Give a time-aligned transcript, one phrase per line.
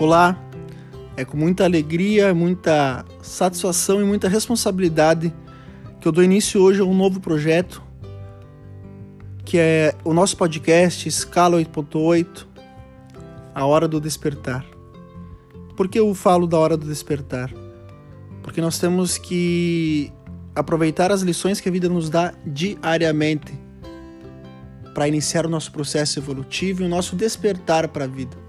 [0.00, 0.34] Olá,
[1.14, 5.30] é com muita alegria, muita satisfação e muita responsabilidade
[6.00, 7.82] que eu dou início hoje a um novo projeto,
[9.44, 12.46] que é o nosso podcast Escala 8.8,
[13.54, 14.64] A Hora do Despertar.
[15.76, 17.52] Por que eu falo da hora do despertar?
[18.42, 20.10] Porque nós temos que
[20.54, 23.52] aproveitar as lições que a vida nos dá diariamente
[24.94, 28.39] para iniciar o nosso processo evolutivo e o nosso despertar para a vida.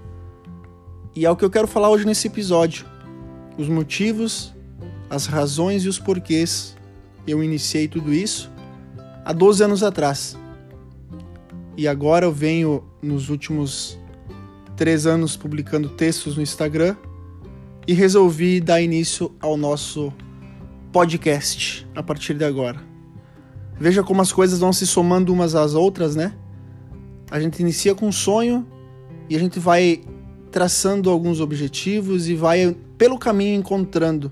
[1.15, 2.85] E é o que eu quero falar hoje nesse episódio.
[3.57, 4.53] Os motivos,
[5.09, 6.75] as razões e os porquês
[7.27, 8.51] eu iniciei tudo isso
[9.25, 10.37] há 12 anos atrás.
[11.77, 13.97] E agora eu venho nos últimos
[14.75, 16.95] três anos publicando textos no Instagram
[17.87, 20.13] e resolvi dar início ao nosso
[20.91, 22.79] podcast a partir de agora.
[23.79, 26.33] Veja como as coisas vão se somando umas às outras, né?
[27.29, 28.67] A gente inicia com um sonho
[29.29, 30.03] e a gente vai
[30.51, 34.31] traçando alguns objetivos e vai pelo caminho encontrando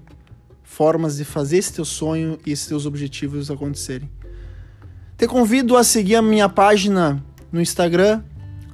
[0.61, 4.09] formas de fazer esse teu sonho e esses teus objetivos acontecerem.
[5.17, 8.23] Te convido a seguir a minha página no Instagram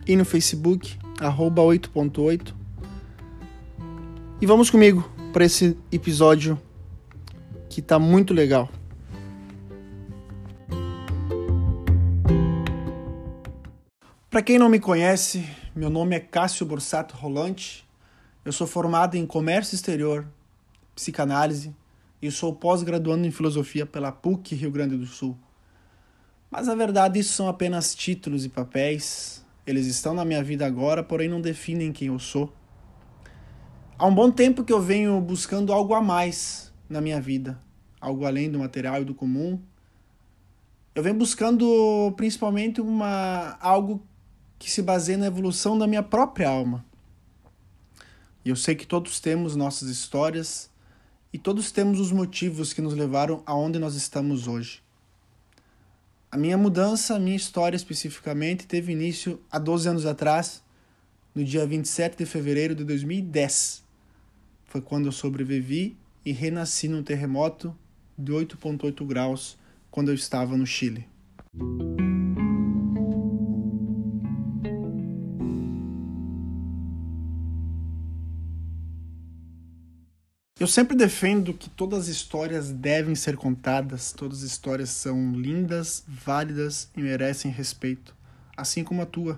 [0.06, 2.54] e no Facebook, 8.8.
[4.42, 6.60] E vamos comigo para esse episódio
[7.70, 8.70] que tá muito legal.
[14.30, 15.46] Para quem não me conhece,
[15.76, 17.86] meu nome é Cássio Borsato Rolante.
[18.46, 20.26] Eu sou formado em Comércio Exterior,
[20.96, 21.76] Psicanálise
[22.22, 25.38] e sou pós-graduando em Filosofia pela PUC Rio Grande do Sul.
[26.50, 29.46] Mas a verdade, isso são apenas títulos e papéis.
[29.68, 32.54] Eles estão na minha vida agora, porém não definem quem eu sou.
[33.98, 37.62] Há um bom tempo que eu venho buscando algo a mais na minha vida,
[38.00, 39.62] algo além do material e do comum.
[40.94, 44.02] Eu venho buscando principalmente uma algo
[44.58, 46.86] que se baseia na evolução da minha própria alma.
[48.44, 50.70] E eu sei que todos temos nossas histórias
[51.34, 54.82] e todos temos os motivos que nos levaram aonde nós estamos hoje.
[56.32, 60.62] A minha mudança, a minha história especificamente, teve início há 12 anos atrás,
[61.34, 63.84] no dia 27 de fevereiro de 2010.
[64.66, 67.76] Foi quando eu sobrevivi e renasci num terremoto
[68.18, 69.58] de 8,8 graus
[69.90, 71.08] quando eu estava no Chile.
[80.58, 86.02] Eu sempre defendo que todas as histórias devem ser contadas, todas as histórias são lindas,
[86.08, 88.16] válidas e merecem respeito,
[88.56, 89.38] assim como a tua,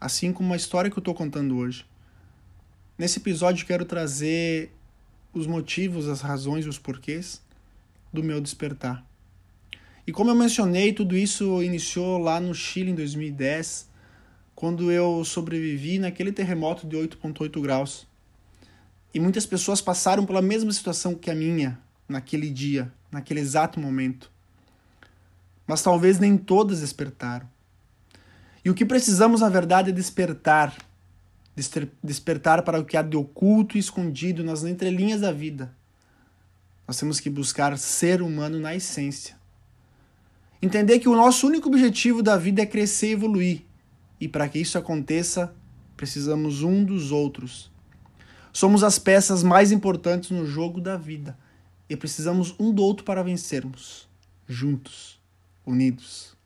[0.00, 1.84] assim como a história que eu estou contando hoje.
[2.96, 4.70] Nesse episódio quero trazer
[5.32, 7.42] os motivos, as razões e os porquês
[8.12, 9.04] do meu despertar.
[10.06, 13.90] E como eu mencionei, tudo isso iniciou lá no Chile em 2010,
[14.54, 18.13] quando eu sobrevivi naquele terremoto de 8,8 graus.
[19.14, 24.30] E muitas pessoas passaram pela mesma situação que a minha naquele dia, naquele exato momento.
[25.66, 27.48] Mas talvez nem todas despertaram.
[28.64, 30.76] E o que precisamos, na verdade, é despertar
[32.02, 35.72] despertar para o que há de oculto e escondido nas entrelinhas da vida.
[36.86, 39.36] Nós temos que buscar ser humano na essência.
[40.60, 43.62] Entender que o nosso único objetivo da vida é crescer e evoluir.
[44.20, 45.54] E para que isso aconteça,
[45.96, 47.70] precisamos um dos outros.
[48.54, 51.36] Somos as peças mais importantes no jogo da vida.
[51.90, 54.08] E precisamos um do outro para vencermos,
[54.46, 55.20] juntos,
[55.66, 56.36] unidos.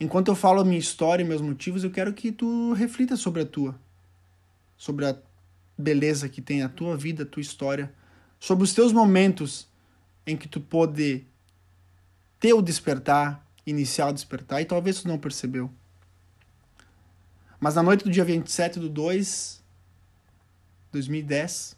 [0.00, 3.42] Enquanto eu falo a minha história e meus motivos, eu quero que tu reflita sobre
[3.42, 3.78] a tua,
[4.74, 5.14] sobre a
[5.76, 7.92] beleza que tem a tua vida, a tua história,
[8.40, 9.68] sobre os teus momentos
[10.26, 11.26] em que tu pode
[12.40, 15.70] ter o despertar, iniciar o despertar, e talvez tu não percebeu.
[17.60, 19.61] Mas na noite do dia 27 do 2,
[20.92, 21.76] 2010,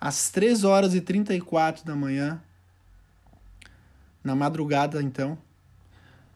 [0.00, 2.40] às 3 horas e 34 da manhã,
[4.22, 5.36] na madrugada então,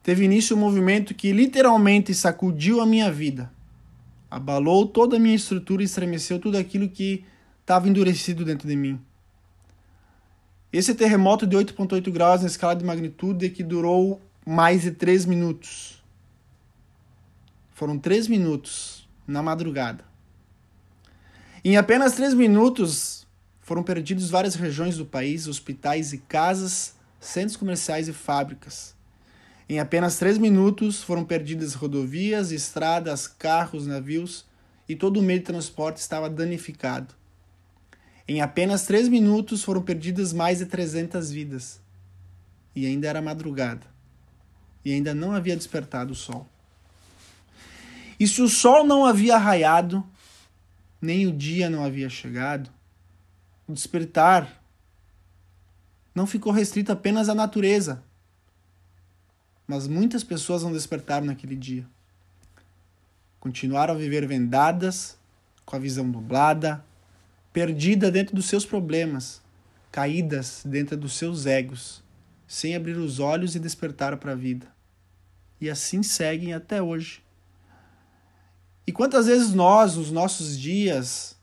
[0.03, 3.53] teve início um movimento que literalmente sacudiu a minha vida,
[4.31, 7.25] abalou toda a minha estrutura e estremeceu tudo aquilo que
[7.61, 9.01] estava endurecido dentro de mim.
[10.73, 16.03] Esse terremoto de 8,8 graus na escala de magnitude que durou mais de 3 minutos.
[17.73, 20.12] Foram 3 minutos na madrugada.
[21.65, 23.27] Em apenas 3 minutos
[23.61, 28.97] foram perdidos várias regiões do país, hospitais e casas, centros comerciais e fábricas.
[29.69, 34.45] Em apenas três minutos foram perdidas rodovias, estradas, carros, navios
[34.89, 37.15] e todo o meio de transporte estava danificado.
[38.27, 41.81] Em apenas três minutos foram perdidas mais de 300 vidas.
[42.75, 43.87] E ainda era madrugada.
[44.85, 46.47] E ainda não havia despertado o sol.
[48.19, 50.05] E se o sol não havia raiado,
[51.03, 52.71] nem o dia não havia chegado,
[53.67, 54.63] o despertar
[56.15, 58.03] não ficou restrito apenas à natureza,
[59.67, 61.85] mas muitas pessoas não despertaram naquele dia.
[63.41, 65.19] Continuaram a viver vendadas,
[65.65, 66.85] com a visão nublada,
[67.53, 69.43] perdida dentro dos seus problemas,
[69.91, 72.03] caídas dentro dos seus egos,
[72.47, 74.67] sem abrir os olhos e despertar para a vida.
[75.61, 77.23] E assim seguem até hoje.
[78.87, 81.37] E quantas vezes nós, nos nossos dias,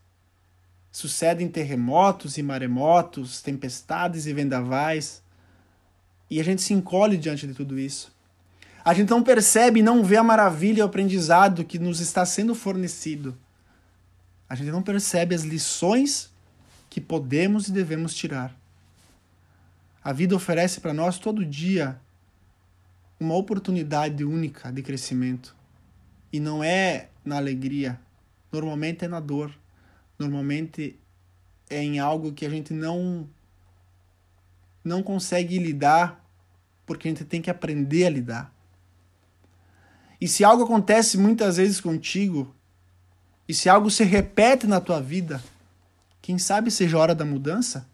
[0.92, 5.24] sucedem terremotos e maremotos, tempestades e vendavais,
[6.30, 8.12] e a gente se encolhe diante de tudo isso.
[8.84, 12.26] A gente não percebe e não vê a maravilha e o aprendizado que nos está
[12.26, 13.38] sendo fornecido.
[14.48, 16.32] A gente não percebe as lições
[16.90, 18.56] que podemos e devemos tirar.
[20.04, 22.00] A vida oferece para nós todo dia
[23.20, 25.56] uma oportunidade única de crescimento.
[26.32, 28.00] E não é na alegria,
[28.52, 29.52] normalmente é na dor.
[30.18, 31.00] Normalmente
[31.70, 33.30] é em algo que a gente não
[34.84, 36.24] não consegue lidar
[36.86, 38.54] porque a gente tem que aprender a lidar.
[40.20, 42.54] E se algo acontece muitas vezes contigo,
[43.48, 45.42] e se algo se repete na tua vida,
[46.22, 47.88] quem sabe seja hora da mudança?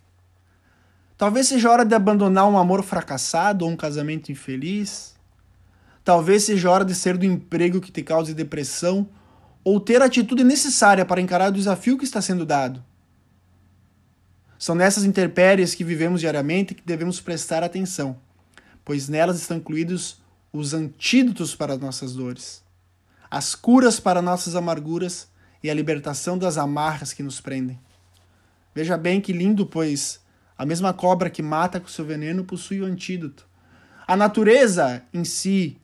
[1.17, 5.14] Talvez seja hora de abandonar um amor fracassado ou um casamento infeliz.
[6.05, 9.09] Talvez seja hora de ser do emprego que te cause depressão
[9.63, 12.85] ou ter a atitude necessária para encarar o desafio que está sendo dado.
[14.59, 18.17] São nessas intempéries que vivemos diariamente que devemos prestar atenção,
[18.85, 20.21] pois nelas estão incluídos
[20.53, 22.63] os antídotos para as nossas dores,
[23.29, 25.27] as curas para nossas amarguras
[25.63, 27.79] e a libertação das amarras que nos prendem.
[28.75, 30.19] Veja bem que lindo, pois
[30.55, 33.47] a mesma cobra que mata com seu veneno possui o antídoto.
[34.07, 35.79] A natureza em si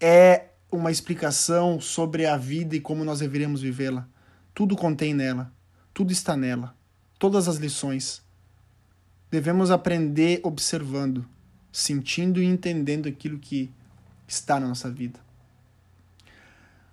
[0.00, 4.06] é uma explicação sobre a vida e como nós deveríamos vivê-la.
[4.54, 5.52] Tudo contém nela,
[5.94, 6.74] tudo está nela,
[7.18, 8.22] todas as lições.
[9.30, 11.26] Devemos aprender observando
[11.72, 13.70] sentindo e entendendo aquilo que
[14.26, 15.20] está na nossa vida.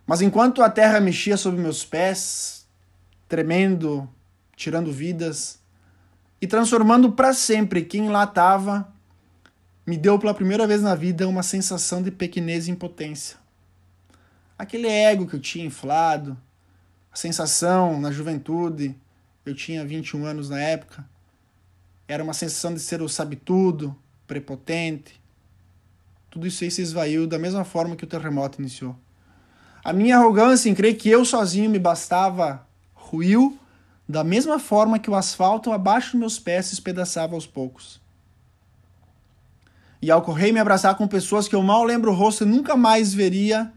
[0.06, 2.68] Mas enquanto a terra mexia sob meus pés,
[3.28, 4.08] tremendo,
[4.56, 5.60] tirando vidas
[6.40, 8.94] e transformando para sempre quem lá estava,
[9.86, 13.38] me deu pela primeira vez na vida uma sensação de pequenez e impotência.
[14.58, 16.38] Aquele ego que eu tinha inflado,
[17.12, 18.96] a sensação na juventude,
[19.46, 21.06] eu tinha 21 anos na época,
[22.08, 23.96] era uma sensação de ser o sabe-tudo,
[24.26, 25.22] prepotente.
[26.30, 28.96] Tudo isso aí se esvaiu da mesma forma que o terremoto iniciou.
[29.84, 33.58] A minha arrogância em crer que eu sozinho me bastava ruiu
[34.08, 38.02] da mesma forma que o asfalto abaixo dos meus pés se espedaçava aos poucos.
[40.06, 43.12] E e me abraçar com pessoas que eu mal lembro o rosto e nunca mais
[43.12, 43.74] veria,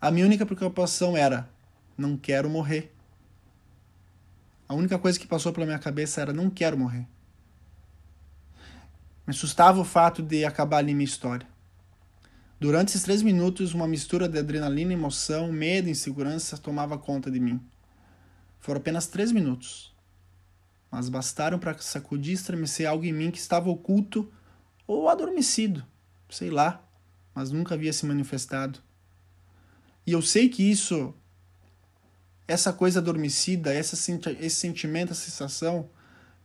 [0.00, 1.48] a minha única preocupação era:
[1.96, 2.92] não quero morrer.
[4.68, 7.06] A única coisa que passou pela minha cabeça era: não quero morrer.
[9.24, 11.46] Me assustava o fato de acabar ali minha história.
[12.58, 17.38] Durante esses três minutos, uma mistura de adrenalina, emoção, medo e insegurança tomava conta de
[17.38, 17.60] mim.
[18.58, 19.94] Foram apenas três minutos,
[20.90, 24.28] mas bastaram para sacudir e estremecer algo em mim que estava oculto
[24.86, 25.84] ou adormecido,
[26.28, 26.84] sei lá,
[27.34, 28.80] mas nunca havia se manifestado.
[30.06, 31.14] E eu sei que isso,
[32.46, 33.94] essa coisa adormecida, essa,
[34.40, 35.88] esse sentimento, essa sensação,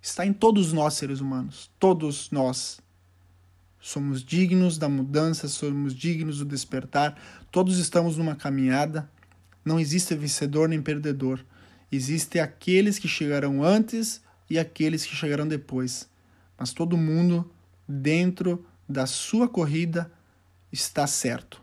[0.02, 1.72] está em todos nós seres humanos.
[1.80, 2.80] Todos nós.
[3.80, 7.20] Somos dignos da mudança, somos dignos do despertar.
[7.52, 9.10] Todos estamos numa caminhada.
[9.64, 11.44] Não existe vencedor nem perdedor.
[11.92, 16.10] Existem aqueles que chegarão antes e aqueles que chegarão depois.
[16.58, 17.50] Mas todo mundo,
[17.88, 20.12] dentro da sua corrida,
[20.72, 21.62] está certo.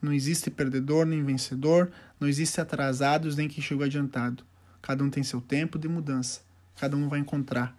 [0.00, 4.44] Não existe perdedor nem vencedor, não existe atrasados nem quem chegou adiantado.
[4.80, 6.40] Cada um tem seu tempo de mudança
[6.80, 7.76] cada um vai encontrar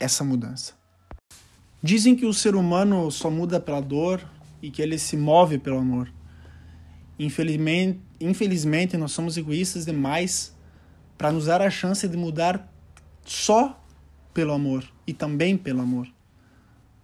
[0.00, 0.74] essa mudança.
[1.80, 4.20] Dizem que o ser humano só muda pela dor
[4.60, 6.12] e que ele se move pelo amor.
[7.20, 10.52] Infelizmente, infelizmente nós somos egoístas demais
[11.16, 12.68] para nos dar a chance de mudar
[13.24, 13.80] só
[14.34, 16.08] pelo amor e também pelo amor.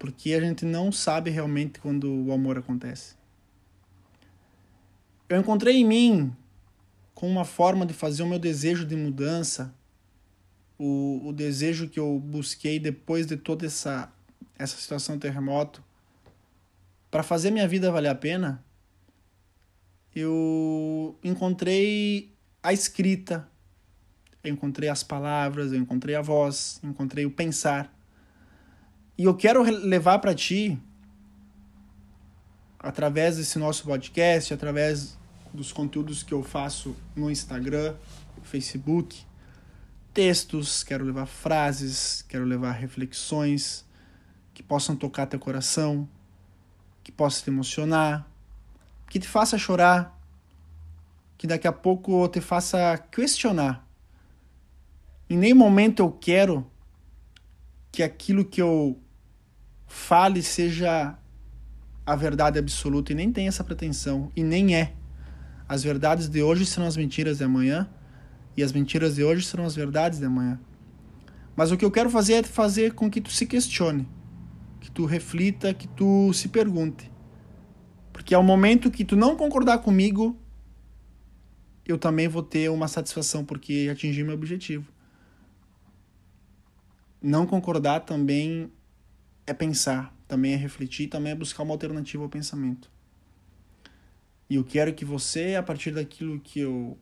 [0.03, 3.15] Porque a gente não sabe realmente quando o amor acontece.
[5.29, 6.37] Eu encontrei em mim
[7.15, 9.73] com uma forma de fazer o meu desejo de mudança
[10.85, 14.13] o, o desejo que eu busquei depois de toda essa,
[14.59, 15.81] essa situação terremoto,
[17.09, 18.65] para fazer minha vida valer a pena,
[20.13, 23.49] eu encontrei a escrita,
[24.43, 27.97] eu encontrei as palavras, eu encontrei a voz, encontrei o pensar.
[29.23, 30.77] E eu quero levar para ti,
[32.77, 35.17] através desse nosso podcast, através
[35.55, 37.95] dos conteúdos que eu faço no Instagram,
[38.43, 39.25] Facebook,
[40.13, 43.85] textos, quero levar frases, quero levar reflexões
[44.53, 46.09] que possam tocar teu coração,
[47.05, 48.29] que possam te emocionar,
[49.09, 50.21] que te faça chorar,
[51.39, 53.89] que daqui a pouco te faça questionar.
[55.31, 56.69] Em nenhum momento eu quero
[57.93, 58.99] que aquilo que eu
[59.93, 61.19] fale seja
[62.05, 64.95] a verdade absoluta e nem tem essa pretensão e nem é.
[65.69, 67.89] As verdades de hoje serão as mentiras de amanhã
[68.57, 70.59] e as mentiras de hoje serão as verdades de amanhã.
[71.55, 74.09] Mas o que eu quero fazer é fazer com que tu se questione,
[74.81, 77.13] que tu reflita, que tu se pergunte.
[78.15, 80.35] Porque ao momento que tu não concordar comigo,
[81.87, 84.91] eu também vou ter uma satisfação porque atingi meu objetivo.
[87.21, 88.73] Não concordar também
[89.47, 92.91] é pensar, também é refletir, também é buscar uma alternativa ao pensamento.
[94.49, 96.99] E eu quero que você, a partir daquilo que eu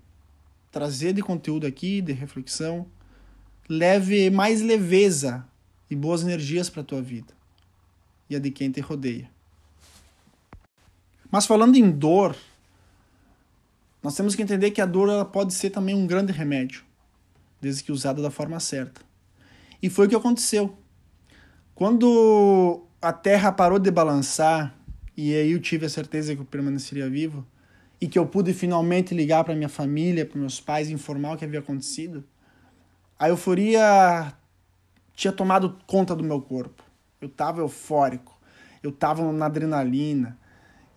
[0.71, 2.87] trazer de conteúdo aqui, de reflexão,
[3.69, 5.47] leve mais leveza
[5.91, 7.33] e boas energias para a tua vida
[8.29, 9.29] e a de quem te rodeia.
[11.31, 12.37] Mas falando em dor,
[14.03, 16.83] nós temos que entender que a dor ela pode ser também um grande remédio,
[17.61, 19.03] desde que usada da forma certa.
[19.83, 20.77] E foi o que aconteceu.
[21.81, 24.77] Quando a Terra parou de balançar
[25.17, 27.43] e aí eu tive a certeza que eu permaneceria vivo
[27.99, 31.45] e que eu pude finalmente ligar para minha família, para meus pais informar o que
[31.47, 32.23] havia acontecido,
[33.19, 34.31] a euforia
[35.15, 36.85] tinha tomado conta do meu corpo.
[37.19, 38.39] Eu estava eufórico,
[38.83, 40.37] eu estava na adrenalina.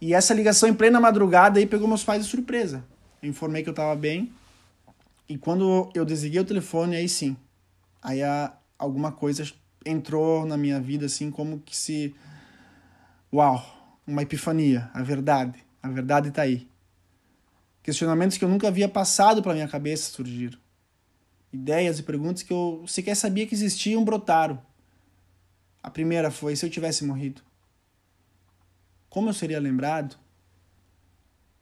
[0.02, 2.84] E essa ligação em plena madrugada aí pegou meus pais de surpresa.
[3.22, 4.34] Eu informei que eu estava bem.
[5.30, 7.38] E quando eu desliguei o telefone, aí sim.
[8.02, 9.46] Aí a, alguma coisa
[9.86, 12.16] entrou na minha vida assim como que se
[13.32, 13.64] uau,
[14.06, 16.68] uma epifania, a verdade, a verdade está aí.
[17.82, 20.58] Questionamentos que eu nunca havia passado pela minha cabeça surgiram.
[21.52, 24.60] Ideias e perguntas que eu sequer sabia que existiam brotaram.
[25.82, 27.42] A primeira foi: se eu tivesse morrido,
[29.10, 30.18] como eu seria lembrado?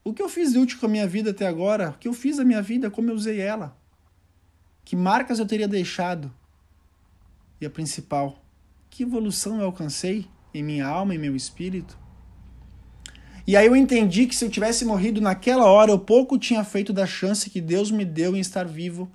[0.03, 1.89] O que eu fiz de útil com a minha vida até agora?
[1.89, 2.89] O que eu fiz da minha vida?
[2.89, 3.77] Como eu usei ela?
[4.83, 6.33] Que marcas eu teria deixado?
[7.61, 8.43] E a principal,
[8.89, 11.95] que evolução eu alcancei em minha alma e meu espírito?
[13.45, 16.91] E aí eu entendi que se eu tivesse morrido naquela hora, eu pouco tinha feito
[16.91, 19.11] da chance que Deus me deu em estar vivo.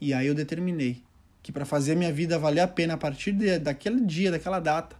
[0.00, 1.02] E aí eu determinei
[1.42, 4.96] que para fazer minha vida valer a pena a partir de, daquele dia, daquela data,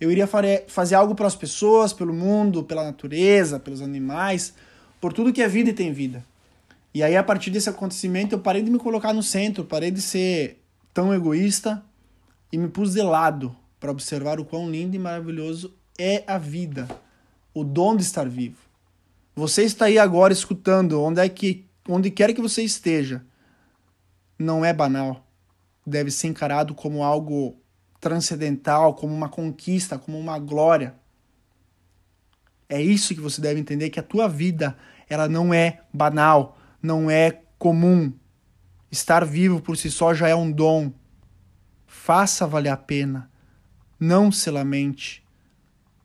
[0.00, 0.26] eu iria
[0.66, 4.54] fazer algo pelas pessoas, pelo mundo, pela natureza, pelos animais,
[5.00, 6.24] por tudo que é vida e tem vida.
[6.92, 10.00] E aí, a partir desse acontecimento, eu parei de me colocar no centro, parei de
[10.00, 10.63] ser
[10.94, 11.84] tão egoísta
[12.50, 16.88] e me pus de lado para observar o quão lindo e maravilhoso é a vida
[17.54, 18.58] o dom de estar vivo.
[19.36, 23.24] Você está aí agora escutando, onde é que onde quer que você esteja,
[24.38, 25.24] não é banal.
[25.86, 27.56] Deve ser encarado como algo
[28.00, 30.94] transcendental, como uma conquista, como uma glória.
[32.68, 34.76] É isso que você deve entender que a tua vida,
[35.08, 38.12] ela não é banal, não é comum.
[38.94, 40.92] Estar vivo por si só já é um dom.
[41.84, 43.28] Faça valer a pena.
[43.98, 45.20] Não se lamente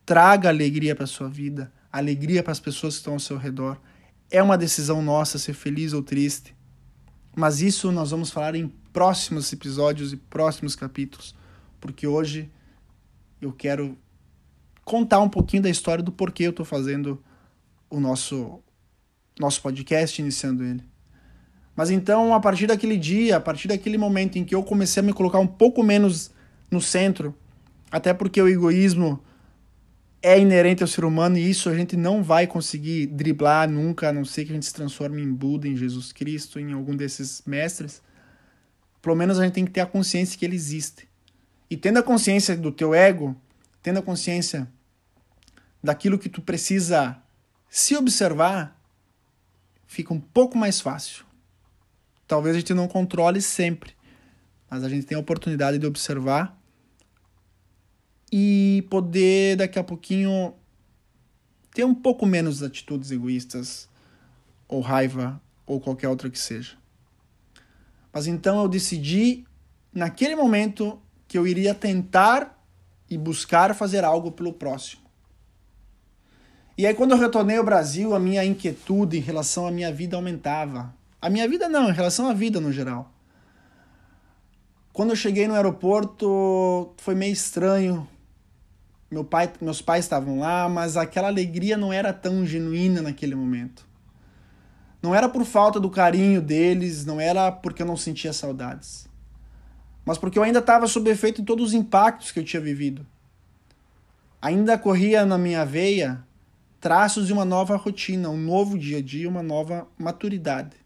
[0.08, 3.80] traga alegria para sua vida, alegria para as pessoas que estão ao seu redor.
[4.32, 6.56] É uma decisão nossa ser feliz ou triste.
[7.36, 11.36] Mas isso nós vamos falar em próximos episódios e próximos capítulos,
[11.80, 12.50] porque hoje
[13.40, 13.96] eu quero
[14.84, 17.24] contar um pouquinho da história do porquê eu estou fazendo
[17.88, 18.60] o nosso
[19.40, 20.84] nosso podcast, iniciando ele.
[21.80, 25.04] Mas então, a partir daquele dia, a partir daquele momento em que eu comecei a
[25.04, 26.30] me colocar um pouco menos
[26.70, 27.34] no centro,
[27.90, 29.24] até porque o egoísmo
[30.22, 34.12] é inerente ao ser humano e isso a gente não vai conseguir driblar nunca, a
[34.12, 37.44] não ser que a gente se transforme em Buda, em Jesus Cristo, em algum desses
[37.46, 38.02] mestres.
[39.02, 41.08] Pelo menos a gente tem que ter a consciência que ele existe.
[41.70, 43.34] E tendo a consciência do teu ego,
[43.82, 44.68] tendo a consciência
[45.82, 47.16] daquilo que tu precisa
[47.70, 48.78] se observar,
[49.88, 51.29] fica um pouco mais fácil.
[52.30, 53.96] Talvez a gente não controle sempre,
[54.70, 56.56] mas a gente tem a oportunidade de observar
[58.32, 60.54] e poder daqui a pouquinho
[61.74, 63.90] ter um pouco menos atitudes egoístas
[64.68, 66.78] ou raiva ou qualquer outra que seja.
[68.14, 69.44] Mas então eu decidi
[69.92, 72.64] naquele momento que eu iria tentar
[73.10, 75.02] e buscar fazer algo pelo próximo.
[76.78, 80.16] E aí quando eu retornei ao Brasil, a minha inquietude em relação à minha vida
[80.16, 80.99] aumentava.
[81.22, 83.12] A minha vida não, em relação à vida no geral.
[84.94, 88.08] Quando eu cheguei no aeroporto, foi meio estranho
[89.12, 93.88] meu pai, meus pais estavam lá, mas aquela alegria não era tão genuína naquele momento.
[95.02, 99.08] Não era por falta do carinho deles, não era porque eu não sentia saudades,
[100.06, 103.06] mas porque eu ainda estava sob efeito de todos os impactos que eu tinha vivido.
[104.42, 106.24] Ainda corria na minha veia
[106.80, 110.78] traços de uma nova rotina, um novo dia a dia, uma nova maturidade.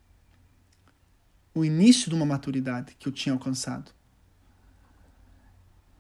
[1.54, 3.92] O início de uma maturidade que eu tinha alcançado.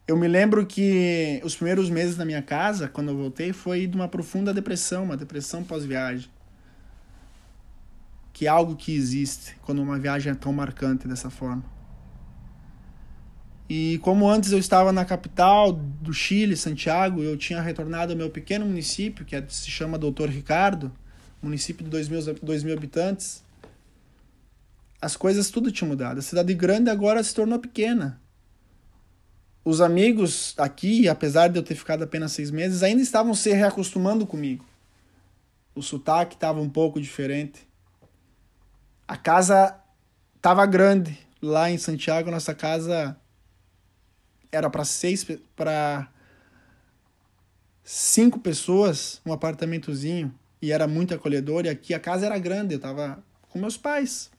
[0.06, 3.96] Eu me lembro que os primeiros meses na minha casa, quando eu voltei, foi de
[3.96, 6.30] uma profunda depressão, uma depressão pós-viagem.
[8.34, 11.64] Que é algo que existe quando uma viagem é tão marcante dessa forma.
[13.70, 18.30] E como antes eu estava na capital do Chile, Santiago, eu tinha retornado ao meu
[18.30, 20.92] pequeno município, que é, se chama Doutor Ricardo,
[21.42, 23.43] município de 2 mil, 2 mil habitantes,
[25.04, 26.20] as coisas tudo tinha mudado.
[26.20, 28.22] A cidade grande agora se tornou pequena
[29.66, 34.28] os amigos aqui, apesar de eu ter ficado apenas seis meses, ainda estavam se reacostumando
[34.28, 34.66] comigo.
[35.74, 37.66] O sotaque estava um pouco diferente.
[39.08, 39.80] A casa
[40.36, 41.18] estava grande.
[41.42, 43.18] Lá em Santiago, nossa casa
[44.52, 46.08] era para seis, para
[47.84, 51.66] cinco pessoas, um apartamentozinho, e era muito acolhedor.
[51.66, 54.30] E aqui a casa era grande, eu estava com meus pais.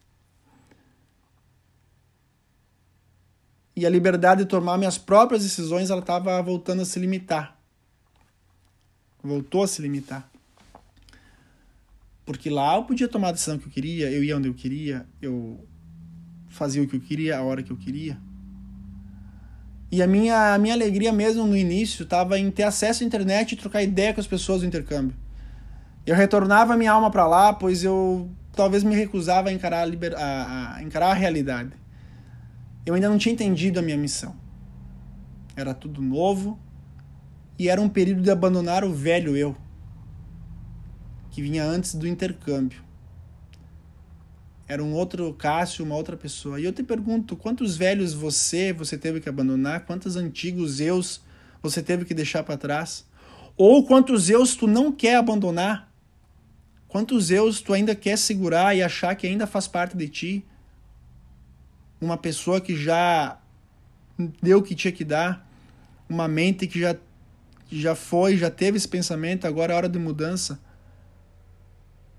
[3.76, 7.58] E a liberdade de tomar minhas próprias decisões ela estava voltando a se limitar.
[9.22, 10.30] Voltou a se limitar.
[12.24, 15.06] Porque lá eu podia tomar a decisão que eu queria, eu ia onde eu queria,
[15.20, 15.66] eu
[16.48, 18.16] fazia o que eu queria, a hora que eu queria.
[19.90, 23.52] E a minha, a minha alegria mesmo no início estava em ter acesso à internet
[23.52, 25.16] e trocar ideia com as pessoas do intercâmbio.
[26.06, 30.14] Eu retornava minha alma para lá, pois eu talvez me recusava a encarar a, liber...
[30.16, 31.72] a, a encarar a realidade
[32.86, 34.36] eu ainda não tinha entendido a minha missão.
[35.56, 36.58] Era tudo novo
[37.58, 39.56] e era um período de abandonar o velho eu,
[41.30, 42.82] que vinha antes do intercâmbio.
[44.66, 46.58] Era um outro Cássio, uma outra pessoa.
[46.58, 49.84] E eu te pergunto, quantos velhos você você teve que abandonar?
[49.84, 51.20] Quantos antigos eus
[51.62, 53.06] você teve que deixar para trás?
[53.56, 55.92] Ou quantos eus tu não quer abandonar?
[56.88, 60.46] Quantos eus tu ainda quer segurar e achar que ainda faz parte de ti?
[62.00, 63.38] Uma pessoa que já
[64.42, 65.48] deu o que tinha que dar,
[66.08, 66.96] uma mente que já,
[67.70, 70.60] já foi, já teve esse pensamento, agora é hora de mudança.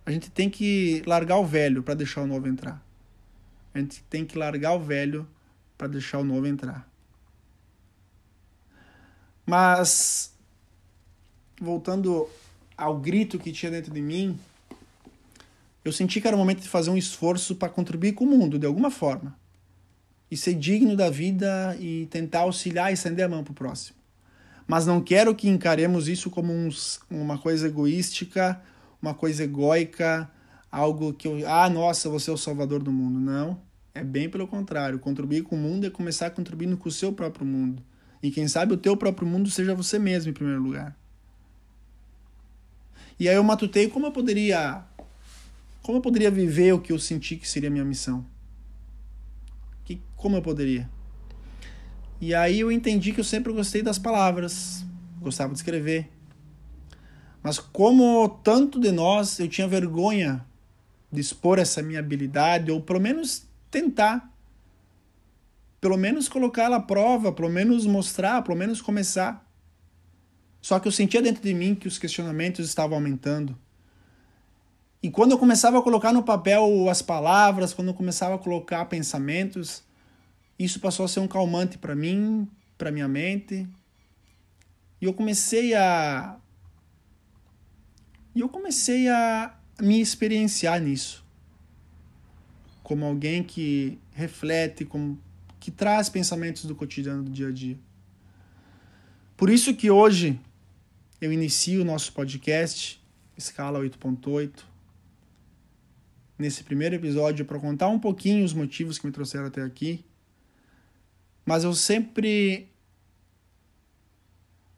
[0.05, 2.83] A gente tem que largar o velho para deixar o novo entrar.
[3.73, 5.27] A gente tem que largar o velho
[5.77, 6.87] para deixar o novo entrar.
[9.45, 10.33] Mas,
[11.59, 12.29] voltando
[12.77, 14.39] ao grito que tinha dentro de mim,
[15.83, 18.57] eu senti que era o momento de fazer um esforço para contribuir com o mundo,
[18.57, 19.35] de alguma forma
[20.29, 23.97] e ser digno da vida e tentar auxiliar e estender a mão para o próximo.
[24.67, 28.59] Mas não quero que encaremos isso como uns, uma coisa egoística,
[29.01, 30.29] uma coisa egóica,
[30.71, 33.19] algo que eu, ah, nossa, você é o salvador do mundo.
[33.19, 33.61] Não,
[33.93, 34.97] é bem pelo contrário.
[34.97, 37.83] Contribuir com o mundo é começar contribuindo com o seu próprio mundo.
[38.23, 40.97] E quem sabe o teu próprio mundo seja você mesmo em primeiro lugar.
[43.19, 44.83] E aí eu matutei como eu poderia
[45.81, 48.25] como eu poderia viver o que eu senti que seria a minha missão
[49.85, 50.89] que, como eu poderia?
[52.19, 54.83] E aí eu entendi que eu sempre gostei das palavras,
[55.21, 56.09] gostava de escrever.
[57.43, 60.43] Mas como tanto de nós, eu tinha vergonha
[61.11, 64.33] de expor essa minha habilidade, ou pelo menos tentar.
[65.79, 69.47] Pelo menos colocar ela à prova, pelo menos mostrar, pelo menos começar.
[70.59, 73.55] Só que eu sentia dentro de mim que os questionamentos estavam aumentando.
[75.05, 78.83] E quando eu começava a colocar no papel as palavras, quando eu começava a colocar
[78.85, 79.83] pensamentos,
[80.57, 83.69] isso passou a ser um calmante para mim, para minha mente.
[84.99, 86.39] E eu comecei a
[88.33, 91.23] e eu comecei a me experienciar nisso.
[92.81, 95.21] Como alguém que reflete, como
[95.59, 97.77] que traz pensamentos do cotidiano do dia a dia.
[99.37, 100.41] Por isso que hoje
[101.21, 102.99] eu inicio o nosso podcast
[103.37, 104.73] Escala 8.8
[106.37, 110.03] nesse primeiro episódio para contar um pouquinho os motivos que me trouxeram até aqui.
[111.45, 112.69] Mas eu sempre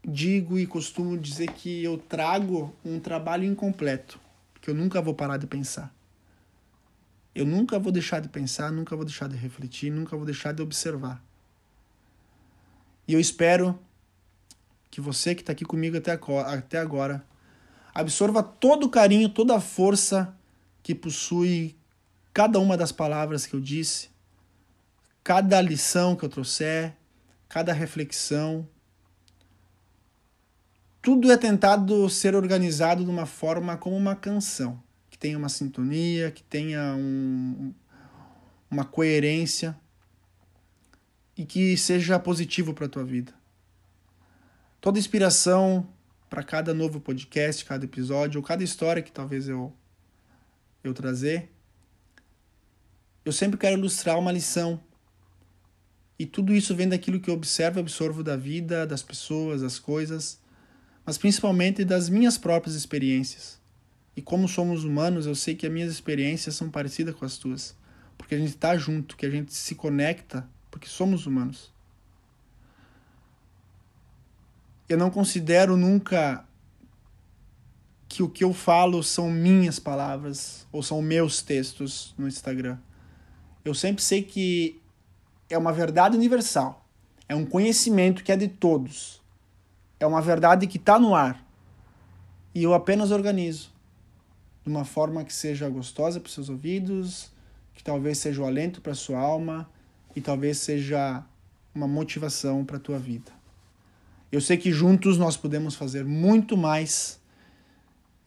[0.07, 4.19] digo e costumo dizer que eu trago um trabalho incompleto,
[4.61, 5.93] que eu nunca vou parar de pensar.
[7.33, 10.61] Eu nunca vou deixar de pensar, nunca vou deixar de refletir, nunca vou deixar de
[10.61, 11.23] observar.
[13.07, 13.79] E eu espero
[14.89, 17.23] que você que está aqui comigo até agora
[17.93, 20.35] absorva todo o carinho, toda a força
[20.88, 21.76] que possui
[22.34, 24.08] cada uma das palavras que eu disse,
[25.21, 26.95] cada lição que eu trouxer,
[27.50, 28.65] cada reflexão.
[31.02, 36.32] Tudo é tentado ser organizado de uma forma como uma canção, que tenha uma sintonia,
[36.32, 37.73] que tenha um,
[38.71, 39.78] uma coerência
[41.36, 43.34] e que seja positivo para a tua vida.
[44.80, 45.86] Toda inspiração
[46.30, 49.76] para cada novo podcast, cada episódio, ou cada história que talvez eu,
[50.88, 51.52] eu trazer,
[53.23, 54.80] eu sempre quero ilustrar uma lição.
[56.17, 59.78] E tudo isso vem daquilo que eu observo e absorvo da vida, das pessoas, das
[59.78, 60.39] coisas,
[61.06, 63.60] mas principalmente das minhas próprias experiências.
[64.15, 67.76] E como somos humanos, eu sei que as minhas experiências são parecidas com as tuas,
[68.17, 71.71] porque a gente está junto, que a gente se conecta, porque somos humanos.
[74.89, 76.46] Eu não considero nunca
[78.07, 82.77] que o que eu falo são minhas palavras ou são meus textos no Instagram.
[83.65, 84.81] Eu sempre sei que
[85.49, 86.85] é uma verdade universal,
[87.27, 89.21] é um conhecimento que é de todos,
[89.99, 91.45] é uma verdade que está no ar
[92.55, 93.69] e eu apenas organizo
[94.63, 97.31] de uma forma que seja gostosa para seus ouvidos,
[97.73, 99.69] que talvez seja o alento para sua alma
[100.15, 101.23] e talvez seja
[101.73, 103.31] uma motivação para a tua vida.
[104.31, 107.19] Eu sei que juntos nós podemos fazer muito mais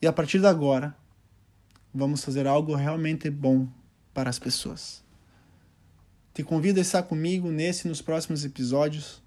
[0.01, 0.95] e a partir de agora
[1.93, 3.67] vamos fazer algo realmente bom
[4.13, 5.03] para as pessoas.
[6.33, 9.21] Te convido a estar comigo nesse e nos próximos episódios.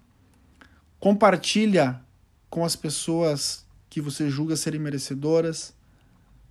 [0.99, 2.01] Compartilha
[2.49, 5.75] com as pessoas que você julga serem merecedoras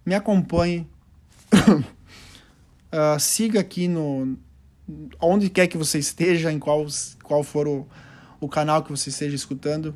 [0.04, 0.86] me acompanhe,
[2.92, 4.36] uh, siga aqui no
[5.18, 6.84] onde quer que você esteja, em qual,
[7.22, 7.88] qual for o,
[8.38, 9.94] o canal que você esteja escutando.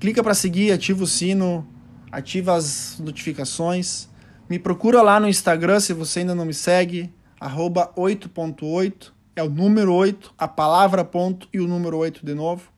[0.00, 1.64] Clica para seguir, ativa o sino,
[2.10, 4.08] ativa as notificações.
[4.48, 9.50] Me procura lá no Instagram se você ainda não me segue, arroba 8.8, é o
[9.50, 12.70] número 8, a palavra ponto e o número 8 de novo.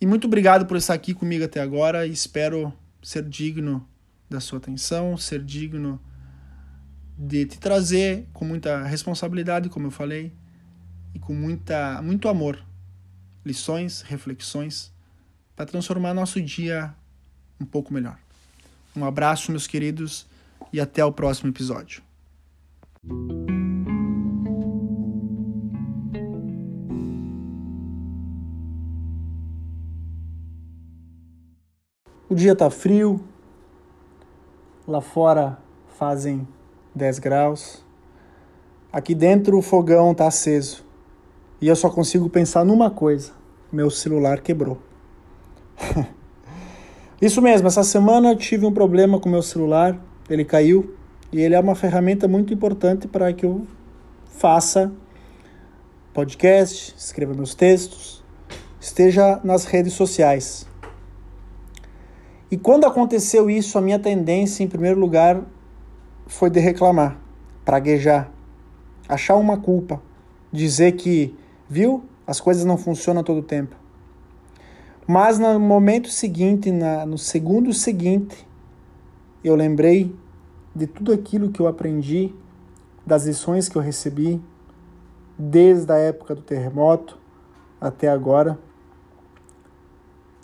[0.00, 3.86] E muito obrigado por estar aqui comigo até agora e espero ser digno
[4.28, 6.00] da sua atenção, ser digno
[7.16, 10.32] de te trazer com muita responsabilidade, como eu falei,
[11.14, 12.62] e com muita, muito amor,
[13.44, 14.92] lições, reflexões,
[15.56, 16.94] para transformar nosso dia
[17.60, 18.18] um pouco melhor.
[18.96, 20.26] Um abraço, meus queridos,
[20.72, 22.02] e até o próximo episódio.
[32.28, 33.24] O dia tá frio,
[34.88, 35.58] Lá fora
[35.98, 36.48] fazem
[36.94, 37.84] 10 graus.
[38.90, 40.82] Aqui dentro o fogão está aceso.
[41.60, 43.32] E eu só consigo pensar numa coisa:
[43.70, 44.78] meu celular quebrou.
[47.20, 49.98] Isso mesmo, essa semana eu tive um problema com meu celular,
[50.30, 50.94] ele caiu
[51.32, 53.66] e ele é uma ferramenta muito importante para que eu
[54.24, 54.92] faça
[56.14, 58.22] podcast, escreva meus textos,
[58.80, 60.64] esteja nas redes sociais.
[62.50, 65.42] E quando aconteceu isso, a minha tendência, em primeiro lugar,
[66.24, 67.18] foi de reclamar,
[67.64, 68.30] praguejar,
[69.08, 70.00] achar uma culpa,
[70.52, 71.36] dizer que,
[71.68, 73.74] viu, as coisas não funcionam todo o tempo.
[75.10, 78.46] Mas no momento seguinte, na, no segundo seguinte,
[79.42, 80.14] eu lembrei
[80.76, 82.34] de tudo aquilo que eu aprendi,
[83.06, 84.38] das lições que eu recebi,
[85.38, 87.18] desde a época do terremoto
[87.80, 88.58] até agora,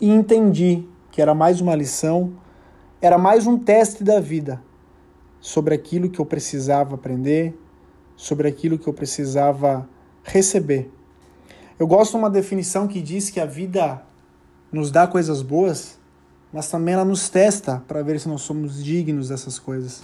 [0.01, 2.33] e entendi que era mais uma lição,
[2.99, 4.63] era mais um teste da vida
[5.39, 7.55] sobre aquilo que eu precisava aprender,
[8.15, 9.87] sobre aquilo que eu precisava
[10.23, 10.91] receber.
[11.77, 14.03] Eu gosto de uma definição que diz que a vida
[14.75, 15.97] nos dá coisas boas,
[16.51, 20.03] mas também ela nos testa para ver se nós somos dignos dessas coisas.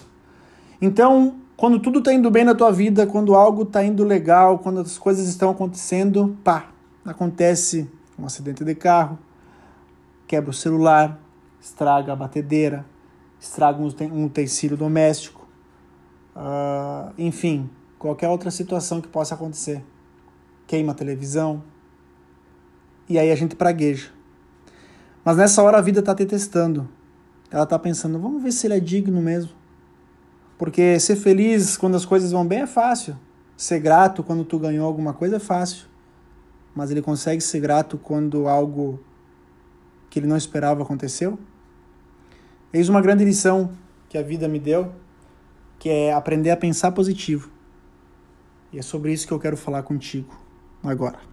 [0.81, 4.79] Então, quando tudo está indo bem na tua vida, quando algo está indo legal, quando
[4.79, 6.71] as coisas estão acontecendo, pá,
[7.05, 9.19] acontece um acidente de carro,
[10.25, 11.19] quebra o celular,
[11.59, 12.85] estraga a batedeira,
[13.39, 15.45] estraga um utensílio doméstico,
[16.35, 19.83] uh, enfim, qualquer outra situação que possa acontecer.
[20.65, 21.61] Queima a televisão.
[23.09, 24.20] E aí a gente pragueja.
[25.23, 26.89] Mas nessa hora a vida está te testando.
[27.49, 29.51] Ela está pensando, vamos ver se ele é digno mesmo.
[30.57, 33.17] Porque ser feliz quando as coisas vão bem é fácil.
[33.57, 35.85] Ser grato quando tu ganhou alguma coisa é fácil.
[36.73, 38.99] Mas ele consegue ser grato quando algo
[40.09, 41.39] que ele não esperava aconteceu?
[42.73, 43.71] Eis uma grande lição
[44.07, 44.93] que a vida me deu,
[45.79, 47.49] que é aprender a pensar positivo.
[48.71, 50.33] E é sobre isso que eu quero falar contigo
[50.83, 51.30] agora.